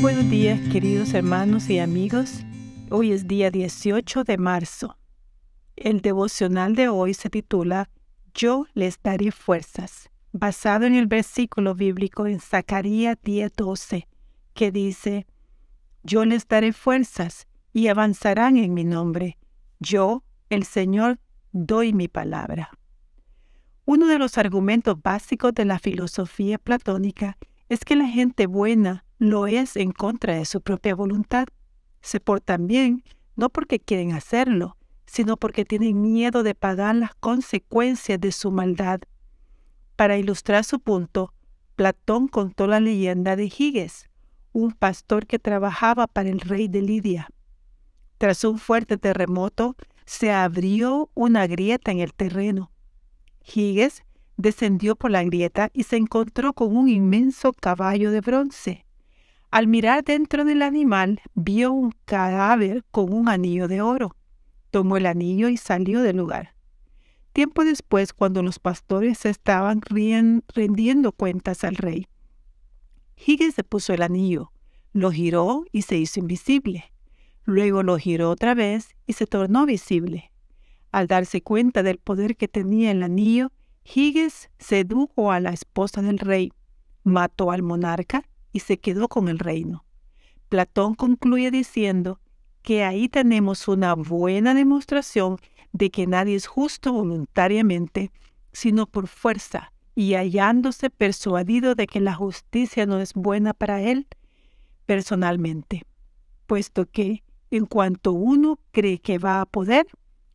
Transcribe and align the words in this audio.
Buenos 0.00 0.28
días, 0.28 0.60
queridos 0.70 1.14
hermanos 1.14 1.70
y 1.70 1.78
amigos. 1.78 2.44
Hoy 2.90 3.12
es 3.12 3.26
día 3.26 3.50
18 3.50 4.24
de 4.24 4.36
marzo. 4.36 4.98
El 5.74 6.02
devocional 6.02 6.74
de 6.74 6.88
hoy 6.88 7.14
se 7.14 7.30
titula 7.30 7.88
Yo 8.34 8.66
les 8.74 9.00
daré 9.02 9.30
fuerzas, 9.32 10.10
basado 10.32 10.84
en 10.84 10.94
el 10.94 11.06
versículo 11.06 11.74
bíblico 11.74 12.26
en 12.26 12.40
Zacarías 12.40 13.16
10:12, 13.24 14.06
que 14.52 14.70
dice, 14.70 15.26
Yo 16.02 16.26
les 16.26 16.46
daré 16.46 16.74
fuerzas 16.74 17.46
y 17.72 17.88
avanzarán 17.88 18.58
en 18.58 18.74
mi 18.74 18.84
nombre. 18.84 19.38
Yo, 19.80 20.22
el 20.50 20.64
Señor, 20.64 21.20
doy 21.52 21.94
mi 21.94 22.06
palabra. 22.06 22.68
Uno 23.86 24.08
de 24.08 24.18
los 24.18 24.36
argumentos 24.36 25.00
básicos 25.02 25.54
de 25.54 25.64
la 25.64 25.78
filosofía 25.78 26.58
platónica 26.58 27.38
es 27.70 27.80
que 27.84 27.96
la 27.96 28.06
gente 28.06 28.46
buena 28.46 29.05
lo 29.18 29.46
es 29.46 29.76
en 29.76 29.92
contra 29.92 30.34
de 30.34 30.44
su 30.44 30.60
propia 30.60 30.94
voluntad. 30.94 31.46
Se 32.00 32.20
portan 32.20 32.66
bien 32.66 33.02
no 33.36 33.50
porque 33.50 33.78
quieren 33.78 34.12
hacerlo, 34.12 34.76
sino 35.06 35.36
porque 35.36 35.64
tienen 35.64 36.00
miedo 36.00 36.42
de 36.42 36.54
pagar 36.54 36.96
las 36.96 37.14
consecuencias 37.14 38.20
de 38.20 38.32
su 38.32 38.50
maldad. 38.50 39.00
Para 39.94 40.16
ilustrar 40.16 40.64
su 40.64 40.80
punto, 40.80 41.32
Platón 41.76 42.28
contó 42.28 42.66
la 42.66 42.80
leyenda 42.80 43.36
de 43.36 43.48
Giges, 43.50 44.08
un 44.52 44.72
pastor 44.72 45.26
que 45.26 45.38
trabajaba 45.38 46.06
para 46.06 46.30
el 46.30 46.40
rey 46.40 46.68
de 46.68 46.80
Lidia. 46.80 47.28
Tras 48.18 48.44
un 48.44 48.58
fuerte 48.58 48.96
terremoto, 48.96 49.76
se 50.06 50.32
abrió 50.32 51.10
una 51.14 51.46
grieta 51.46 51.90
en 51.90 51.98
el 51.98 52.14
terreno. 52.14 52.70
Giges 53.42 54.02
descendió 54.38 54.96
por 54.96 55.10
la 55.10 55.22
grieta 55.24 55.70
y 55.74 55.82
se 55.82 55.96
encontró 55.96 56.54
con 56.54 56.74
un 56.76 56.88
inmenso 56.88 57.52
caballo 57.52 58.10
de 58.10 58.20
bronce. 58.22 58.85
Al 59.56 59.68
mirar 59.68 60.04
dentro 60.04 60.44
del 60.44 60.60
animal, 60.60 61.22
vio 61.34 61.72
un 61.72 61.94
cadáver 62.04 62.84
con 62.90 63.10
un 63.10 63.30
anillo 63.30 63.68
de 63.68 63.80
oro. 63.80 64.14
Tomó 64.70 64.98
el 64.98 65.06
anillo 65.06 65.48
y 65.48 65.56
salió 65.56 66.02
del 66.02 66.18
lugar. 66.18 66.54
Tiempo 67.32 67.64
después, 67.64 68.12
cuando 68.12 68.42
los 68.42 68.58
pastores 68.58 69.24
estaban 69.24 69.80
rendiendo 69.80 71.12
cuentas 71.12 71.64
al 71.64 71.76
rey, 71.76 72.06
Higgins 73.16 73.54
se 73.54 73.64
puso 73.64 73.94
el 73.94 74.02
anillo, 74.02 74.52
lo 74.92 75.10
giró 75.10 75.64
y 75.72 75.80
se 75.80 75.96
hizo 75.96 76.20
invisible. 76.20 76.92
Luego 77.44 77.82
lo 77.82 77.96
giró 77.96 78.32
otra 78.32 78.52
vez 78.52 78.94
y 79.06 79.14
se 79.14 79.26
tornó 79.26 79.64
visible. 79.64 80.32
Al 80.92 81.06
darse 81.06 81.40
cuenta 81.40 81.82
del 81.82 81.96
poder 81.96 82.36
que 82.36 82.46
tenía 82.46 82.90
el 82.90 83.02
anillo, 83.02 83.52
Higgins 83.84 84.50
sedujo 84.58 85.32
a 85.32 85.40
la 85.40 85.54
esposa 85.54 86.02
del 86.02 86.18
rey, 86.18 86.52
mató 87.04 87.50
al 87.50 87.62
monarca 87.62 88.22
y 88.56 88.60
se 88.60 88.78
quedó 88.78 89.08
con 89.08 89.28
el 89.28 89.38
reino. 89.38 89.84
Platón 90.48 90.94
concluye 90.94 91.50
diciendo 91.50 92.20
que 92.62 92.84
ahí 92.84 93.06
tenemos 93.06 93.68
una 93.68 93.94
buena 93.94 94.54
demostración 94.54 95.36
de 95.72 95.90
que 95.90 96.06
nadie 96.06 96.36
es 96.36 96.46
justo 96.46 96.90
voluntariamente, 96.90 98.10
sino 98.52 98.86
por 98.86 99.08
fuerza, 99.08 99.72
y 99.94 100.14
hallándose 100.14 100.88
persuadido 100.88 101.74
de 101.74 101.86
que 101.86 102.00
la 102.00 102.14
justicia 102.14 102.86
no 102.86 102.98
es 102.98 103.12
buena 103.12 103.52
para 103.52 103.82
él 103.82 104.06
personalmente, 104.86 105.82
puesto 106.46 106.86
que 106.86 107.24
en 107.50 107.66
cuanto 107.66 108.12
uno 108.12 108.58
cree 108.70 109.00
que 109.00 109.18
va 109.18 109.42
a 109.42 109.46
poder, 109.46 109.86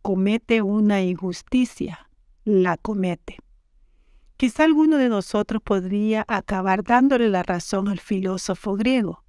comete 0.00 0.62
una 0.62 1.02
injusticia, 1.02 2.08
la 2.44 2.78
comete. 2.78 3.36
Quizá 4.36 4.64
alguno 4.64 4.98
de 4.98 5.08
nosotros 5.08 5.62
podría 5.62 6.24
acabar 6.28 6.84
dándole 6.84 7.30
la 7.30 7.42
razón 7.42 7.88
al 7.88 8.00
filósofo 8.00 8.74
griego. 8.74 9.24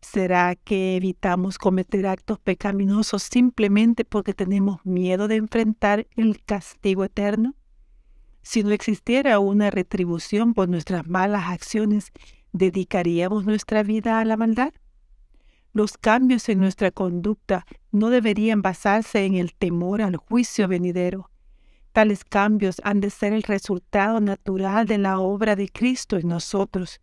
¿Será 0.00 0.54
que 0.54 0.96
evitamos 0.96 1.58
cometer 1.58 2.06
actos 2.06 2.38
pecaminosos 2.38 3.22
simplemente 3.22 4.06
porque 4.06 4.32
tenemos 4.32 4.84
miedo 4.86 5.28
de 5.28 5.36
enfrentar 5.36 6.06
el 6.16 6.42
castigo 6.42 7.04
eterno? 7.04 7.54
Si 8.40 8.62
no 8.62 8.70
existiera 8.70 9.40
una 9.40 9.70
retribución 9.70 10.54
por 10.54 10.70
nuestras 10.70 11.06
malas 11.06 11.48
acciones, 11.48 12.12
¿dedicaríamos 12.52 13.44
nuestra 13.44 13.82
vida 13.82 14.20
a 14.20 14.24
la 14.24 14.38
maldad? 14.38 14.72
Los 15.74 15.98
cambios 15.98 16.48
en 16.48 16.60
nuestra 16.60 16.90
conducta 16.90 17.66
no 17.92 18.08
deberían 18.08 18.62
basarse 18.62 19.26
en 19.26 19.34
el 19.34 19.54
temor 19.54 20.00
al 20.00 20.16
juicio 20.16 20.66
venidero. 20.66 21.28
Tales 21.96 22.26
cambios 22.26 22.76
han 22.84 23.00
de 23.00 23.08
ser 23.08 23.32
el 23.32 23.42
resultado 23.42 24.20
natural 24.20 24.84
de 24.84 24.98
la 24.98 25.18
obra 25.18 25.56
de 25.56 25.70
Cristo 25.70 26.18
en 26.18 26.28
nosotros, 26.28 27.00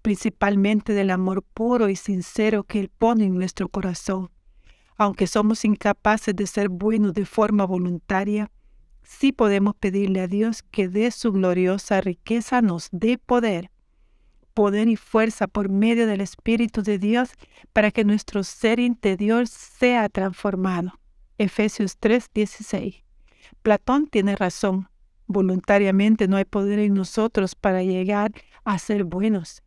principalmente 0.00 0.92
del 0.92 1.10
amor 1.10 1.42
puro 1.42 1.88
y 1.88 1.96
sincero 1.96 2.62
que 2.62 2.78
Él 2.78 2.88
pone 2.88 3.24
en 3.24 3.34
nuestro 3.34 3.68
corazón. 3.68 4.30
Aunque 4.96 5.26
somos 5.26 5.64
incapaces 5.64 6.36
de 6.36 6.46
ser 6.46 6.68
buenos 6.68 7.14
de 7.14 7.24
forma 7.24 7.64
voluntaria, 7.64 8.48
sí 9.02 9.32
podemos 9.32 9.74
pedirle 9.74 10.20
a 10.20 10.28
Dios 10.28 10.62
que 10.62 10.86
de 10.88 11.10
su 11.10 11.32
gloriosa 11.32 12.00
riqueza 12.00 12.62
nos 12.62 12.90
dé 12.92 13.18
poder 13.18 13.72
poder 14.54 14.86
y 14.86 14.94
fuerza 14.94 15.48
por 15.48 15.68
medio 15.68 16.06
del 16.06 16.20
Espíritu 16.20 16.82
de 16.82 17.00
Dios 17.00 17.30
para 17.72 17.90
que 17.90 18.04
nuestro 18.04 18.44
ser 18.44 18.78
interior 18.78 19.48
sea 19.48 20.08
transformado. 20.08 20.92
Efesios 21.38 21.98
3:16. 21.98 23.07
Platón 23.62 24.06
tiene 24.06 24.36
razón. 24.36 24.88
Voluntariamente 25.26 26.28
no 26.28 26.36
hay 26.36 26.44
poder 26.44 26.78
en 26.78 26.94
nosotros 26.94 27.54
para 27.54 27.82
llegar 27.82 28.32
a 28.64 28.78
ser 28.78 29.04
buenos. 29.04 29.62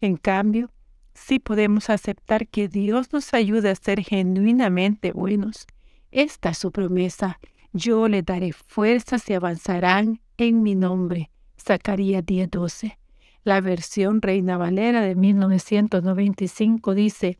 En 0.00 0.16
cambio, 0.16 0.70
sí 1.14 1.38
podemos 1.38 1.90
aceptar 1.90 2.48
que 2.48 2.68
Dios 2.68 3.12
nos 3.12 3.32
ayude 3.32 3.70
a 3.70 3.74
ser 3.74 4.02
genuinamente 4.02 5.12
buenos. 5.12 5.66
Esta 6.10 6.50
es 6.50 6.58
su 6.58 6.70
promesa. 6.70 7.38
Yo 7.72 8.08
le 8.08 8.22
daré 8.22 8.52
fuerzas 8.52 9.28
y 9.28 9.34
avanzarán 9.34 10.20
en 10.36 10.62
mi 10.62 10.74
nombre. 10.74 11.30
Zacarías 11.58 12.24
10:12. 12.24 12.98
La 13.42 13.60
versión 13.60 14.22
Reina 14.22 14.58
Valera 14.58 15.00
de 15.02 15.14
1995 15.14 16.94
dice, 16.94 17.38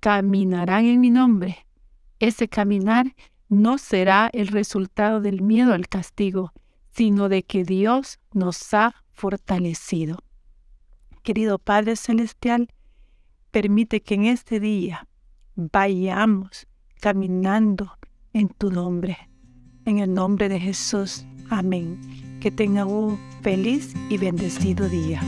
caminarán 0.00 0.84
en 0.84 1.00
mi 1.00 1.10
nombre. 1.10 1.66
Ese 2.20 2.48
caminar 2.48 3.14
no 3.48 3.78
será 3.78 4.30
el 4.32 4.48
resultado 4.48 5.20
del 5.20 5.42
miedo 5.42 5.72
al 5.74 5.88
castigo, 5.88 6.52
sino 6.90 7.28
de 7.28 7.42
que 7.42 7.64
Dios 7.64 8.18
nos 8.32 8.74
ha 8.74 8.94
fortalecido. 9.12 10.18
Querido 11.22 11.58
Padre 11.58 11.96
Celestial, 11.96 12.68
permite 13.50 14.00
que 14.00 14.14
en 14.14 14.26
este 14.26 14.60
día 14.60 15.06
vayamos 15.54 16.66
caminando 17.00 17.98
en 18.32 18.48
tu 18.48 18.70
nombre. 18.70 19.16
En 19.84 19.98
el 19.98 20.12
nombre 20.12 20.48
de 20.48 20.60
Jesús. 20.60 21.24
Amén. 21.50 21.98
Que 22.40 22.50
tengan 22.50 22.88
un 22.88 23.18
feliz 23.42 23.94
y 24.10 24.18
bendecido 24.18 24.88
día. 24.88 25.22